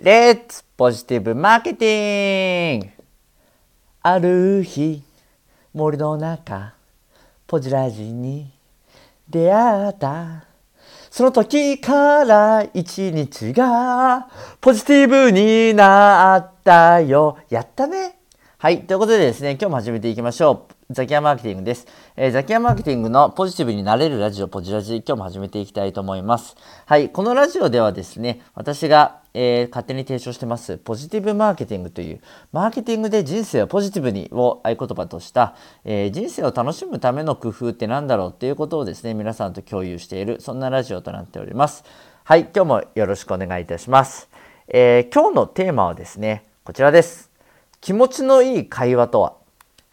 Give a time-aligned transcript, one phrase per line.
[0.00, 2.86] レッツポジティブマーケティング
[4.00, 5.02] ある日
[5.74, 6.74] 森の中
[7.48, 8.48] ポジラジに
[9.28, 10.44] 出会った。
[11.10, 14.28] その時から一日が
[14.60, 17.38] ポジティブになったよ。
[17.48, 18.20] やったね。
[18.56, 20.77] はいということでですね今日も始めていきましょう。
[20.90, 21.86] ザキヤマーケティングです、
[22.16, 26.56] えー、ザキヤマーケティングのポジティブになれるラジオポジラジ今日も始めていきたいと思います。
[26.86, 41.84] はいこのラジオではですね私が、えー、勝手に提唱してますポジティブマーケティングというマーケティングで人生をポジティブにを合言葉とした、えー、人生を楽しむための工夫って何だろうっていうことをですね皆さんと共有しているそんなラジオとなっております。
[42.24, 44.30] はい今日もよろしくお願いいたします、
[44.68, 47.28] え今日のテーマはですねこちらです。
[47.80, 49.37] 気持ちのいい会話とは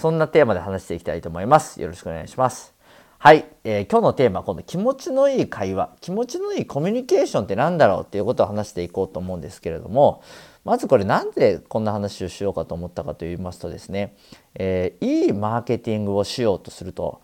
[0.00, 1.78] そんなテーマで話していきたいと思います。
[1.82, 2.72] よろしくお願いします。
[3.18, 10.22] はい、えー、今日のテーマはこの気持ちのいい会話、気持ちのいいコミュニケーションって何だろうっていうことを話していこうと思うんですけれども、
[10.64, 14.16] まずこれなんでこんな話をしようかと思ったかと言いますとですね、
[14.54, 17.20] えー、いいマーケティングをしようとすると、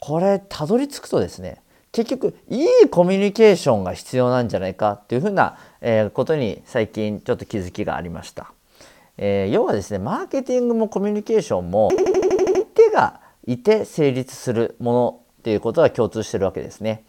[0.00, 1.62] これたどり着くとですね、
[1.92, 8.52] 結局いいコミュニケーションが必要なんじゃないかっていうふうな、え、ことに最近ちょっと気づきがありました。
[9.22, 11.90] えー、要はですねマーケティングもコミュニケーションも
[12.74, 17.04] 手がいて成立するものっていうことが共通してるわけですね。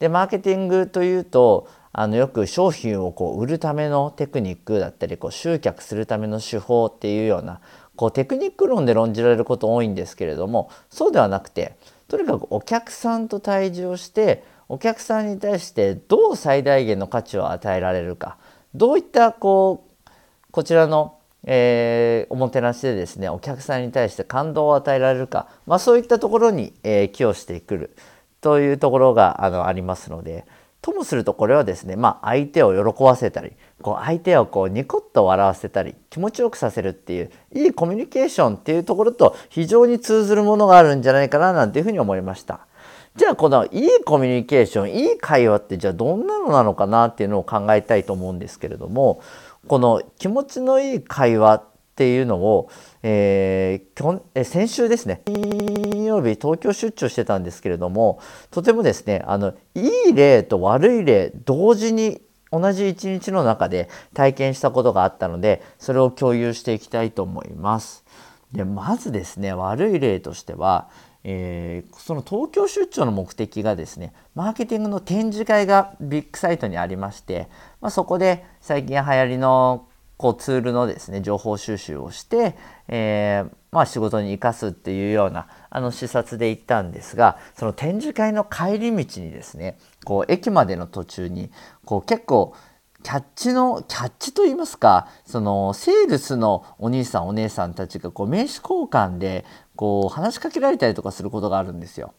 [0.00, 7.60] でマーケティングというとあのよく商品をこう売るためのテクニックだったりこう集客するための手法っていうような
[7.94, 11.76] こうテクニック論で論じられること多いんですけれどもそうではなくて
[12.08, 18.38] とにかくお客さんと対峙をしてお客さんに対してどう最大限の価値を与えられるか
[18.74, 20.10] どういったこう
[20.50, 27.96] こちらのえー、おもてなしでですねお客さんに対して感動を与えられるか、まあ、そういったところに、えー、寄与してくる
[28.40, 30.46] というところがあのありますので
[30.82, 42.66] ともするとこれはですね、まあ、相手を喜ばせたりこう相手をこうニコッと笑わせたり気持ちよくさせるっていういいコミュニケーションっていうところと非常に通ずるものがあるんじゃないかななんていうふうに思いました。
[43.14, 49.20] じゃあこのいいコミュニケーションいい会話ってじゃあどんなのなのかなっていうのを考えたいと思うんですけれども
[49.66, 51.64] この気持ちのいい会話っ
[51.94, 52.70] ていうのを、
[53.02, 68.04] えー、先週ですね金曜日東京出張してたんですけれどもとてもですねあのいい例と悪い例同時に同じ一日の中で体験したことがあったのでそれを共有していきたいと思います。
[68.52, 70.90] でまずですね悪い例としては
[71.24, 77.48] えー、その東京出張の目的がですねマーケティングの展示会がビッグサイトにありまして、
[77.80, 82.56] まあ、そこで最近流行りのこうツールのですね情報収集をして、
[82.88, 91.50] えー、まあ、仕事に生かすっていうようなあの視察で行ったんですがその展示会の帰り道にですねこう駅までの途中に
[91.84, 92.54] こう結構
[93.02, 99.44] キャッチのキャッチといいますかそのセールスのお兄さんお姉さんたちがこう名刺交換で
[99.76, 102.14] こう話しかけられたりとかすることがあるんですよ。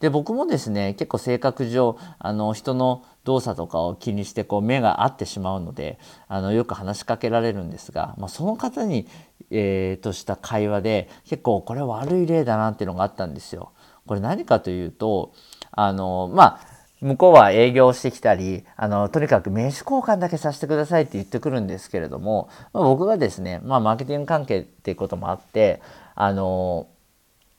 [0.00, 9.08] で僕もですね結構性格上あの人の動作とかを気にしてこう目が合ってしまうのであのよく話しかけられるんですが、まあ、その方に、
[9.50, 13.72] えー、とした会話で結構これ悪い例だなっていうのがあったんですよ。
[14.06, 15.32] これ何かというと
[15.72, 25.82] あのまあ向こうは営業してきたりあのとにかく名刺交換だけさせてくださいって言ってくるんですけれども、まあ、僕がですね、まあ、マーケティング関係っていうこともあって
[26.14, 26.86] あの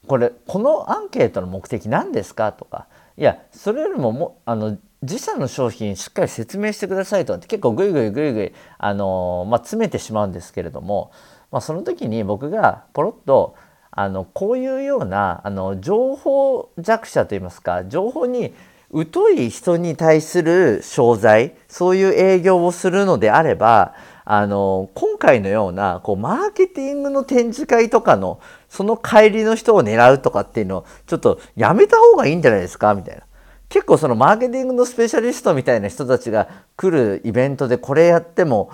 [0.07, 2.87] これこのアンケートの目的何ですかとか。
[3.17, 7.33] いやそれよりももあの自社の商品しっかり説明してくださいと。
[7.33, 11.11] かって結構グイグイグイグイあの、まあ、詰めてしまうんですけれども、
[11.51, 13.55] まあ、その時に僕がポロッと
[13.91, 18.53] あのこういうようなあの情報弱者といいますか情報に
[18.91, 32.93] 疎い人に対する商材そういう営業をするのであればあの今回のようなこうマーケティングの展示会とかのその帰りの人を狙うとかっていうのをちょっとやめた方がいいんじゃないですか？
[32.93, 33.23] みたいな。
[33.69, 36.47] 結構そのマーケティングのスペシャリストみたいな人たちが
[36.77, 38.71] 来るイベントでこれやっても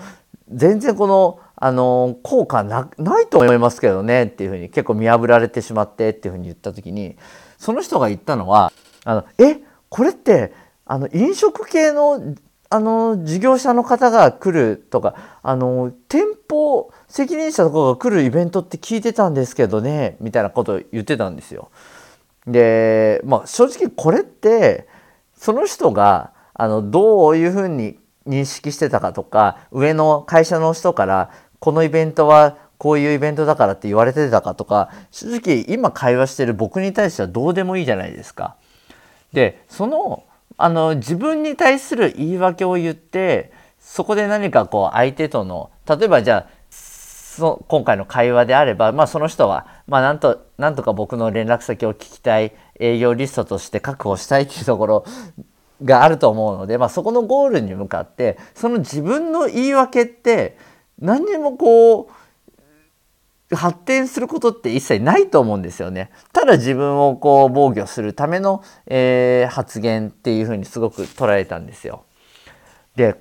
[0.48, 2.88] 全然このあの効果な
[3.22, 7.16] いと思いますけどねっていうふうに結構見破られてしまってっていうふうに言った時に
[7.58, 8.72] その人が言ったのは
[9.04, 10.52] あのえこれって
[10.84, 12.36] あの飲食系の
[12.74, 21.70] あの事業者の方が来るとかあの店舗責任者とかが来るイベントって聞いてたんですけどねみたいなことを言ってたんですよ。
[22.48, 24.88] でまあ正直これって
[25.36, 31.30] その人があのどういうふうに認識してたかとか上の会社の人から
[31.60, 38.56] このイベントはこういうイベントだからって言われてたかとか正直今会話してる僕に対してはどうでもいいじゃないですか。
[39.32, 40.24] でその
[40.56, 55.04] あの自分に対する言い訳を言ってそこで何かこう相手との例えばじゃあそ今回の会話であれば、まあ、その人は、まあ、なんとなんとか僕の連絡先を聞きたい営業リストとして確保したいっていうところ
[55.82, 60.56] があると思うので、まあ、そこのゴールに向かってその自分の言い訳って
[61.00, 62.23] 何にもこう
[63.52, 66.10] 発展することって一切ないと思うんですよね。
[66.32, 72.04] ただ自分をこう防御するための、えー、発言っていうふうにすごく捉えたんですよ。
[72.96, 73.16] で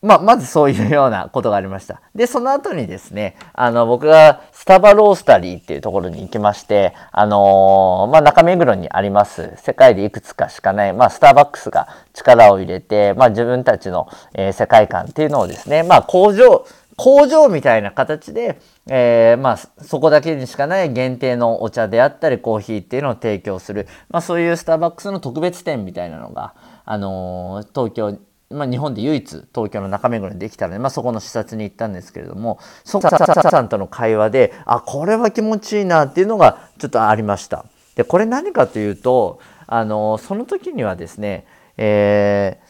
[0.00, 2.00] まあ、まずそういうようなことがありました。
[2.14, 16.64] で、その後にですね、あの、僕がスタバロースタリーっていうところに行きまして、あのー、まあ、中目黒にあります、世界でいくつかしかない、まあ、スターバックスが力を入れて、まあ、自分たちの、えー、世界観っていうのをですね、まあ、工場、
[16.98, 26.54] 工場みたいな形で、えー、まあ、そこだけにしかない限定のお茶であったりコーヒーっていうのを提供する、まあ、そういうスターバックスの特別店みたいなのが、
[26.84, 28.18] あのー、東京
[28.50, 37.66] まあ、日本で唯一東京の中目黒にできたので、まあ、そこの視察に行ったんですけれどもそこさんとの会話であこれは気持ちいいなっていうのがちょっとありました。
[37.94, 41.46] でこれ何かというとあのその時にはですね、
[41.76, 42.66] えー、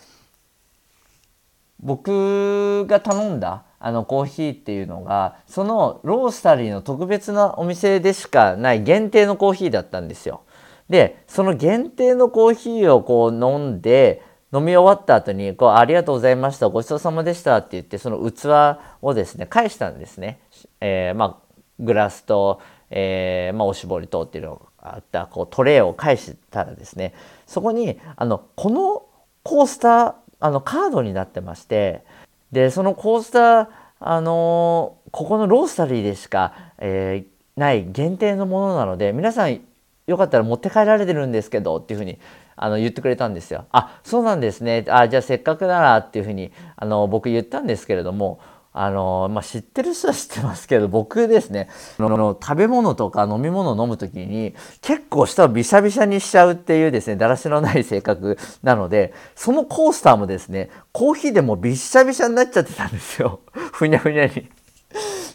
[1.79, 10.43] 僕が頼んだあのコーヒーっていうのがそのロースタリーの特別なお店でしかない限定のコーヒーだったんですよ。
[10.89, 14.23] でその限定のコーヒーをこう飲んで
[14.53, 20.41] 飲み終わった後にこう「ありがとうございましたごちそうさまでした」って言ってその器をですね返したんですね。
[20.81, 22.61] えー、まあ、グラスと、
[22.91, 27.15] えー、まあ、おしぼりとっていうのがあったこうトレイを返したらですね
[27.47, 29.05] そこにあのこの
[29.43, 32.05] コースターあのカードになってまして
[32.53, 33.69] でそのコースター
[34.01, 39.61] あのここのロースタリーでしか、えー、ない限定のものなので皆さん
[40.07, 42.19] よかったら持って帰られてるんですけどっていうふうに
[42.57, 43.67] あの言ってくれたんですよ。
[43.71, 48.41] あそうなんですねあじゃあせっかくならっていうふうにあの僕言ったんですけれども
[48.81, 64.49] あの、まあ、知ってる人は知ってますけど僕ですねの食べ物とか飲み物を飲む時に結構舌をびしゃびしゃにしちゃうっていうですねだらしのない性格なのでそのコースターもですねコーヒーでもびしゃびしゃになっちゃってたんですよ ふにゃふにゃに。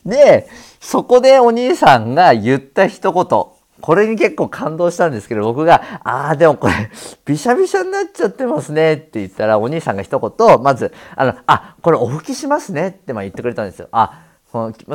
[0.06, 0.48] で
[0.80, 6.74] そこでお兄さんが言った一言これに結構感動したんですけど、僕が、ああ、でもこれ、
[7.26, 13.90] びしゃびしゃになっちゃってますねって言ったら、お兄さんが一言、まず、あの、あ、これお拭きしますねってまあ言ってくれたんですよ。
[13.92, 14.24] あ、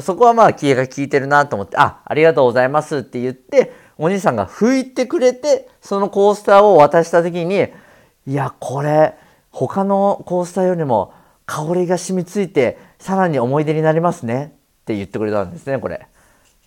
[0.00, 7.68] そこはまあ気が利いてるなと思って、あ、ありがとうございますって言って、お兄さんが拭いてくれて、そのコースターを渡した時に、
[8.26, 9.16] いや、これ、
[9.50, 11.12] 他のコースターよりも
[11.44, 16.06] 香りが染みついて、さらに思い出になりますねって言ってくれたんですね、これ。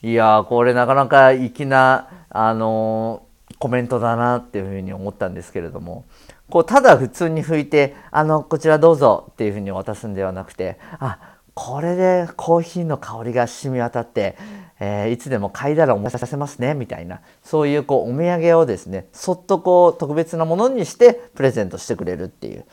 [0.03, 6.05] いやこれなかなか粋な、あのー、コメントだなっていうふうに思ったんですけれども
[6.49, 11.19] こうただ普通に拭いて「あのこちらどうぞ」っていうふうに渡すんではなくてあ
[11.53, 14.37] これでコーヒーの香りが染み渡って、
[14.79, 22.65] えー、いつでも嗅いだら思い出せますねみたいなそういうこうお土産をですねそっとこう特別なものにしてプレゼントしてくれるっていう。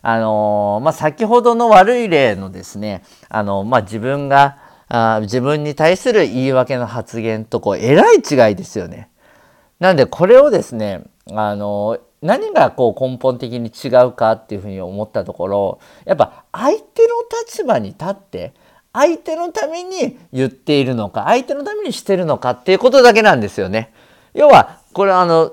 [0.00, 4.58] あのー、まあ、先ほどの悪い例のですね、あのまあ、自分が
[4.88, 9.10] あ自分に対する言い訳の発言とこうえらい違いですよね。
[9.78, 17.14] なんでこれをですねあの何がこう根本的に違うかっていうふうに思ったところやっぱ相手の
[17.46, 18.52] 立場に立って
[18.92, 23.92] 相手のために言っているのか相手のためにしてるのかっていうことだけなんですよね。
[24.34, 25.52] 要はこれあの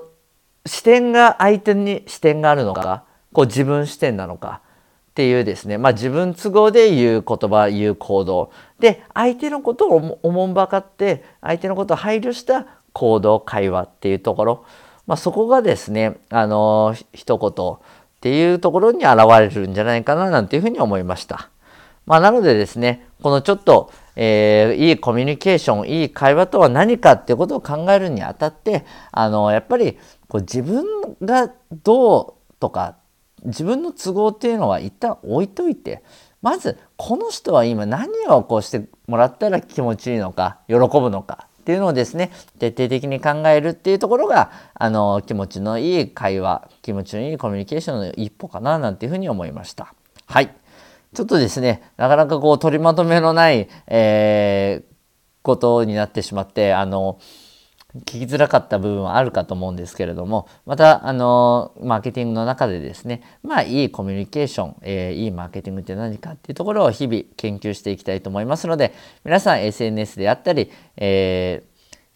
[0.64, 4.60] 視点が相手に視点があるのかこう自分視点なのか
[5.16, 14.66] っていうですね、まあ、自分都合で言う言葉言う行動で相手のことをおもんばかって相手のことを配慮した行動会話っていうところ、
[15.06, 17.78] まあ、そこがですねあの一言っ
[18.20, 21.48] ていうところに現れるんじゃないかななんていうふうに思いました。
[22.04, 30.84] まあ、なのでですねこのちょっと、えー、いいコミュニケーションいい会話とは何かっていうことを考えるにあたってあのやっぱりこう自分
[31.22, 32.96] がどうとか
[33.46, 36.02] 自分の都合っていうのは一旦置いといて
[36.42, 49.92] まずこの人は今何をこうしてもらったら気持ちいいのか喜ぶのかっていうのをですね徹底的に考えるっていうところがあの気持ちのいい会話気持ちのいいコミュニケーションの一歩かななんていうふうに思いました。
[50.26, 50.54] はい
[51.14, 54.94] ちょっとですねなかなかこう取りまとめのない、えー、
[55.42, 57.18] ことになってしまってあの
[58.00, 71.62] 聞きづらかった部分はあるかと思うんですけれどもまたあのマーケティングの中でですねまあいいコミュニケーション、えー、いいマーケティングって何かっていうところを日々研究していきたいと思いますので皆さん SNS であったり、え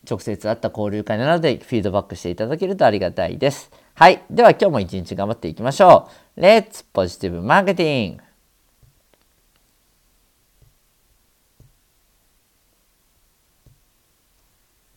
[0.04, 3.70] ー、直接会った交流会などでフィードバックしていただけるとありがたいです。
[3.94, 4.22] はい。
[4.30, 6.40] では今日も一日頑張っていきましょう。
[6.40, 8.29] Let's Positive Marketing!